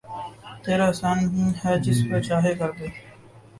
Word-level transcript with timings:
تیرا 0.63 0.85
احسان 0.87 1.17
ہے 1.61 1.73
جس 1.85 1.99
پر 2.07 2.19
چاہے 2.27 2.53
کردے 2.59 2.87